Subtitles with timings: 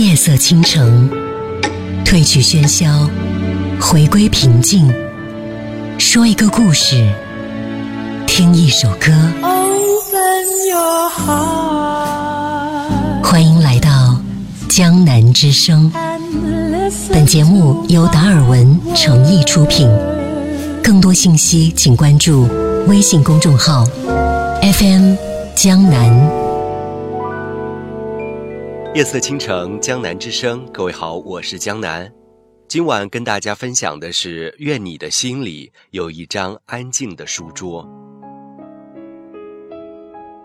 [0.00, 1.10] 夜色倾城，
[2.06, 3.06] 褪去喧嚣，
[3.78, 4.90] 回归平静。
[5.98, 7.06] 说一个故事，
[8.26, 9.12] 听一首歌。
[13.22, 14.16] 欢迎来到
[14.70, 15.92] 江南之声。
[17.12, 19.86] 本节目由达尔文诚意出品。
[20.82, 22.48] 更多信息请关注
[22.88, 23.84] 微信公众号
[24.62, 25.14] FM
[25.54, 26.49] 江南。
[28.92, 30.66] 夜色倾城，江南之声。
[30.72, 32.12] 各位好，我是江南。
[32.66, 37.88] 今晚跟大家分享的是：愿你的心里有一张安静的书桌。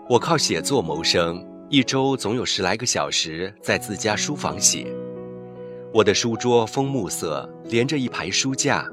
[0.08, 4.86] 我靠写作谋生，一周总有十来个小时在自家书房写。
[5.92, 8.86] 我的书桌枫木色，连着一排书架。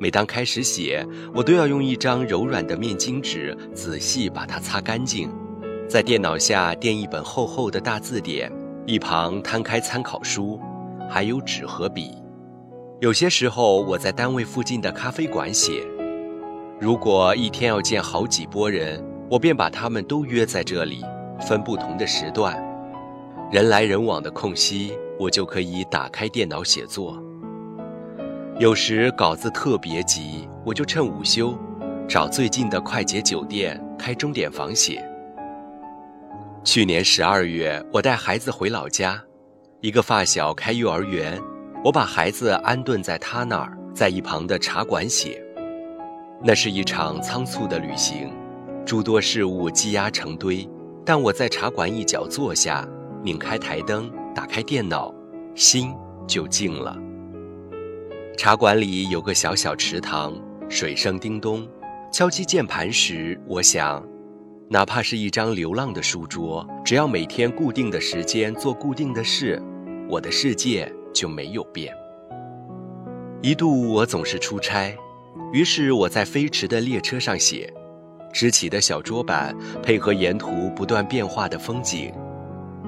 [0.00, 5.30] 每当开始写，我都要用一张柔软的面巾纸仔细把它擦干净。
[5.86, 8.50] 在电脑下垫一本厚厚的大字典，
[8.86, 10.58] 一旁摊开参考书，
[11.08, 12.10] 还有纸和笔。
[13.00, 15.84] 有些时候我在单位附近的咖啡馆写。
[16.80, 21.04] 如果一天要见好几拨人，我便把他们都约在这里，
[21.38, 22.60] 分不同的时段。
[23.52, 27.22] 人来人往的空隙，我就可以打开电脑写作。
[28.58, 31.54] 有时稿子特别急，我就趁午休，
[32.08, 35.06] 找最近的快捷酒店开钟点房写。
[36.64, 39.22] 去年十二月，我带孩子回老家，
[39.82, 41.38] 一个发小开幼儿园，
[41.84, 45.44] 我把孩子安顿在他那儿，在一旁的茶馆写。
[46.42, 48.32] 那是一场仓促的旅行，
[48.86, 50.66] 诸多事物积压成堆，
[51.04, 52.88] 但我在茶馆一角坐下，
[53.22, 55.14] 拧开台灯，打开电脑，
[55.54, 55.94] 心
[56.26, 56.96] 就静了。
[58.38, 60.34] 茶馆里有个小小池塘，
[60.70, 61.68] 水声叮咚，
[62.10, 64.02] 敲击键盘时，我想。
[64.68, 69.62] 哪怕是一张流浪的书桌，只要每天固定的时间做固定的事，
[70.08, 71.94] 我的世界就没有变。
[73.42, 74.96] 一度我总是出差，
[75.52, 77.70] 于是我在飞驰的列车上写，
[78.32, 82.12] 支起的小桌板配合沿途不断变化的风景。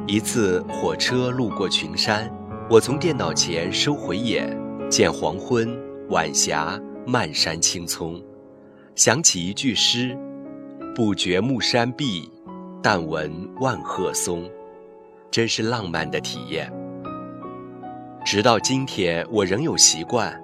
[0.06, 2.32] 一次火车路过群山，
[2.70, 4.58] 我从电脑前收回眼，
[4.88, 8.20] 见黄昏、晚霞、漫山青葱，
[8.94, 10.16] 想起一句诗。
[10.96, 12.26] 不觉暮山碧，
[12.82, 13.30] 但闻
[13.60, 14.50] 万壑松，
[15.30, 16.72] 真是浪漫的体验。
[18.24, 20.34] 直到今天，我仍有习惯，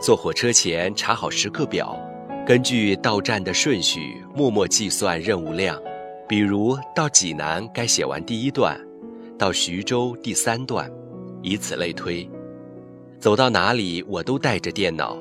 [0.00, 1.94] 坐火车前查好时刻表，
[2.46, 5.78] 根据到站的顺序，默默计算任务量。
[6.26, 8.80] 比如到济南该写完第一段，
[9.38, 10.90] 到徐州第三段，
[11.42, 12.26] 以此类推。
[13.18, 15.14] 走到哪里，我都带着电脑，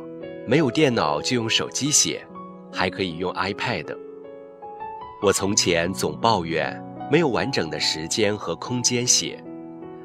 [0.48, 2.26] 没有电脑就用手机写，
[2.72, 3.94] 还可以用 iPad。
[5.22, 6.82] 我从前总抱怨
[7.12, 9.44] 没有完整的时间和空间写，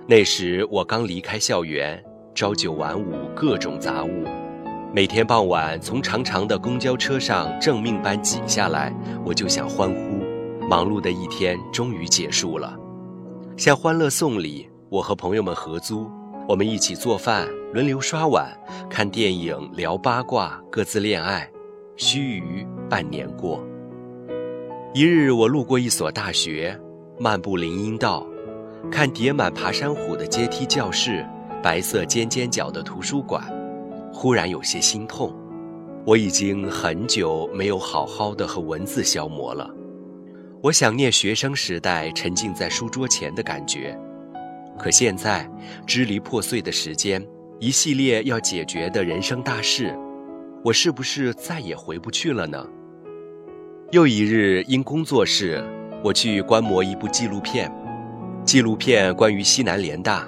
[0.08, 2.02] 那时我刚离开校园，
[2.34, 4.24] 朝九晚五，各种杂物。
[4.92, 8.92] 每天傍晚从长长的公交车上正命般挤下来，
[9.24, 12.76] 我就想欢呼，忙碌的一天终于结束了。
[13.56, 16.10] 像《欢乐颂》里，我和朋友们合租，
[16.48, 18.50] 我们一起做饭，轮流刷碗，
[18.90, 21.48] 看电影，聊八卦，各自恋爱。
[21.96, 23.64] 须臾半年过。
[24.96, 26.78] 一日，我路过一所大学，
[27.18, 28.24] 漫步林荫道，
[28.92, 31.26] 看叠满爬山虎的阶梯教室，
[31.60, 33.42] 白色尖尖角的图书馆，
[34.12, 35.36] 忽然有些心痛。
[36.06, 39.68] 我已经很久没有好好的和文字消磨了，
[40.62, 43.98] 我想念学生时代沉浸在书桌前的感觉。
[44.78, 45.50] 可现在，
[45.84, 47.20] 支离破碎的时间，
[47.58, 49.92] 一系列要解决的人生大事，
[50.62, 52.64] 我是不是再也回不去了呢？
[53.90, 55.62] 又一日，因工作事，
[56.02, 57.70] 我去观摩一部纪录片。
[58.44, 60.26] 纪录片关于西南联大，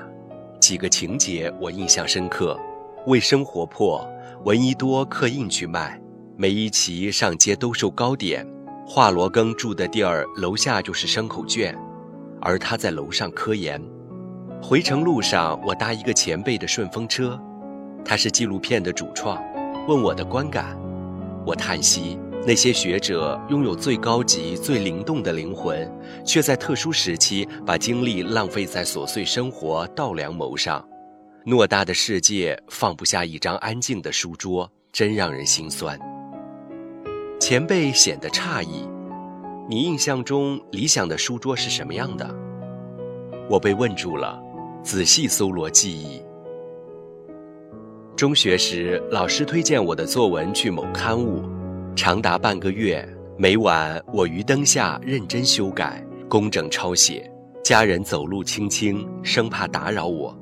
[0.61, 2.59] 几个情节我印象深刻：
[3.07, 4.07] 卫生活泼，
[4.45, 6.01] 闻一多刻印去卖，
[6.37, 8.47] 梅贻琦上街兜售糕点。
[8.87, 11.77] 华罗庚住的地儿楼下就是牲口圈，
[12.41, 13.83] 而他在楼上科研。
[14.63, 17.41] 回程路上，我搭一个前辈的顺风车，
[18.05, 19.43] 他是纪录片的主创，
[19.89, 20.79] 问我的观感，
[21.45, 22.17] 我叹息。
[22.47, 25.93] 那些学者拥有最高级、最灵动的灵魂，
[26.25, 30.87] 却在特殊时期把精力浪费在琐碎生活、稻粱谋上。
[31.45, 35.99] 偌大的世界放不下一张安静的书桌，真让人心酸。
[37.41, 38.89] 前辈显得诧异
[39.69, 42.33] ：“你印象中理想的书桌是什么样的？”
[43.51, 44.41] 我被问住了，
[44.85, 46.23] 仔细搜罗记忆。
[48.15, 51.43] 中学时，老师推荐我的作文去某刊物。
[51.97, 53.09] 长达半个月，
[53.39, 57.29] 每晚我于灯下认真修改、工整抄写，
[57.65, 60.39] 家人走路轻轻，生怕打扰我。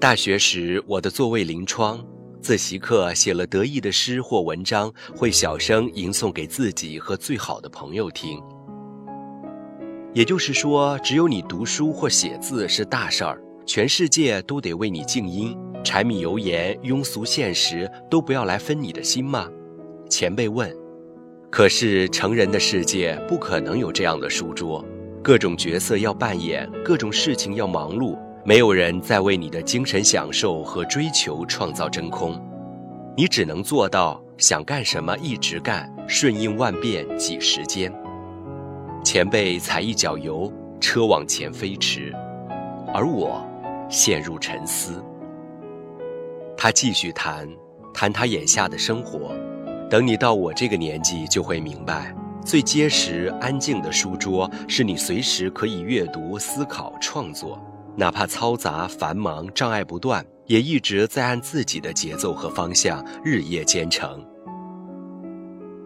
[0.00, 2.02] 大学时，我的座位临窗，
[2.40, 8.40] 自习课写了得意的诗或文章，会小声吟诵给自己和最好的朋友听。
[10.14, 19.48] 也就是说，只有你读书或写字是大事儿，全世界都得为你静音，柴米油盐、庸俗现实都不要来分你的心吗？
[20.10, 20.70] 前辈问。
[21.48, 24.84] 可是成人的世界不可能有这样的书桌，
[25.22, 28.18] 各种角色要扮演，各种事情要忙碌。
[28.44, 32.40] 没有人在为你的精神享受和追求创造真空，
[33.16, 37.92] 你只能做到想干什么一直干，顺应万变挤时间。
[39.04, 42.14] 前辈踩一脚油，车往前飞驰，
[42.94, 43.44] 而我
[43.90, 45.04] 陷入沉思。
[46.56, 47.48] 他继续谈，
[47.92, 49.32] 谈他眼下的生活。
[49.90, 52.14] 等你到我这个年纪，就会明白，
[52.44, 57.60] 最结实安静的书桌，是你随时可以阅读、思考、创作。
[57.96, 64.24] 哪怕嘈杂繁忙、障碍不断，也一直在按自己的节奏和方向日夜兼程。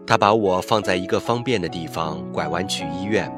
[0.05, 3.29] 他把我放在一个方便的地方，拐弯去医院，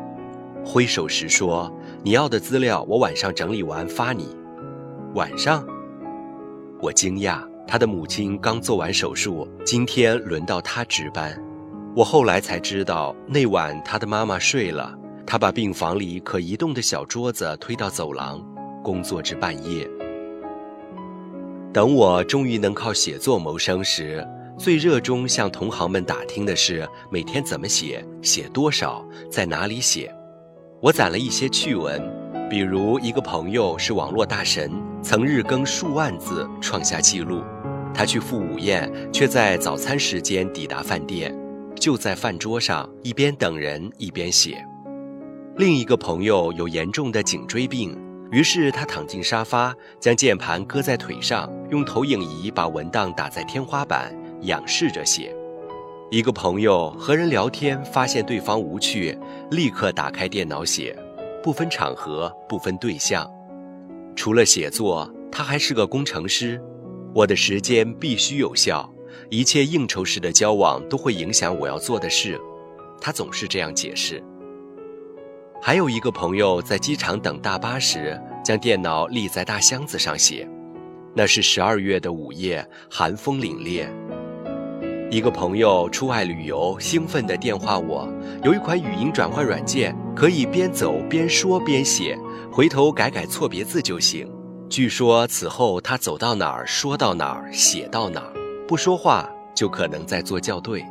[0.66, 1.74] 挥手时说
[2.04, 4.36] ：“你要的资料，我晚上整理完发你。”
[5.16, 5.66] 晚上，
[6.82, 11.38] 我惊讶，他的母亲刚做完手术，今天轮到他值班。
[11.96, 18.42] 我后来才知道，那晚他的妈妈睡了，他把病房里可移动的小桌子推到走廊。
[18.84, 19.86] 工作至半夜，
[21.74, 24.26] 等我终于能靠写作谋生时，
[24.58, 30.10] 最热衷向同行们打听的是每天怎么写，写多少，在哪里写。
[30.80, 32.02] 我攒了一些趣闻，
[32.50, 34.72] 比如一个朋友是网络大神，
[35.04, 37.44] 曾日更数万字，创下纪录。
[37.98, 41.36] 他去赴午宴，却在早餐时间抵达饭店，
[41.80, 44.64] 就在饭桌上一边等人一边写。
[45.56, 47.98] 另一个朋友有严重的颈椎病。
[48.30, 55.36] 于是他躺进沙发，将键盘搁在腿上，用投影仪把文档打在天花板，仰视着写。
[56.12, 59.18] 一个朋友和人聊天，发现对方无趣，
[59.50, 60.96] 立刻打开电脑写，
[61.42, 63.28] 不分场合，不分对象。
[64.16, 66.62] 除了写作，他还是个工程师。
[67.18, 68.88] 我的时间必须有效，
[69.32, 72.40] 一切应酬式的交往都会影响我要做的事。
[73.02, 74.24] 他总是这样解释。
[75.60, 80.48] 还有一个朋友在机场等大巴时，将电脑立在大箱子上写。
[81.16, 83.88] 那是十二月的午夜，寒风凛冽。
[85.10, 88.08] 一个朋友出外旅游，兴奋地电话我，
[88.44, 92.16] 有一款语音转换软件，可以边走边说边写，
[92.52, 94.32] 回头改改错别字就行。
[94.70, 98.34] 据说此后他走到哪儿说到哪儿，写到哪儿，
[98.68, 100.86] 不说话就可能在做校对。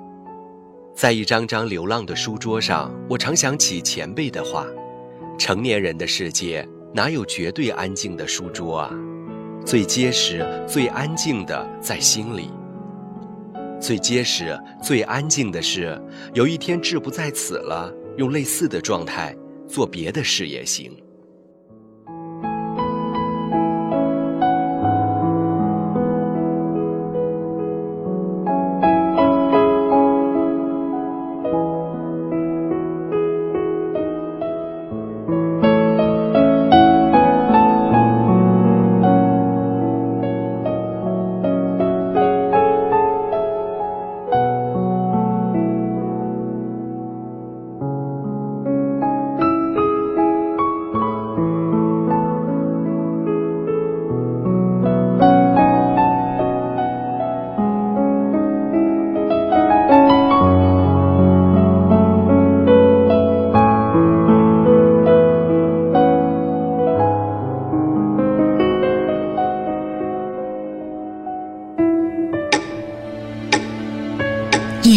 [0.95, 4.67] 在一张张流浪的书桌上，我常想起前辈的话
[5.39, 8.91] ：“成年人的世界哪有绝对安静的书桌啊？
[9.65, 12.51] 最结实、最安静的在心里。
[13.79, 16.01] 最结实、最安静的是，
[16.33, 19.37] 有一天志不在此了，用类似的状态
[19.69, 20.91] 做别的事也行。”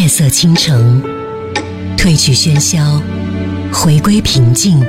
[0.08, 1.01] 色倾城，
[1.98, 3.01] 褪去喧嚣，
[3.72, 4.86] 回归平静。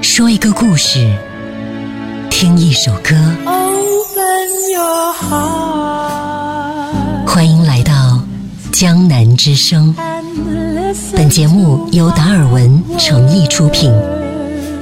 [0.00, 1.14] 说一个故事，
[2.30, 3.14] 听一首歌。
[7.26, 8.22] 欢迎来到
[8.72, 9.94] 江南之声。
[11.14, 13.92] 本节目由达尔文诚意出品。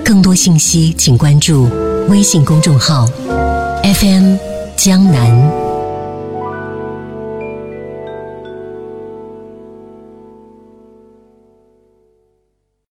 [0.05, 1.69] 更多信息请关注
[2.09, 3.07] 微信公众号
[3.83, 4.37] FM
[4.77, 5.68] 江南。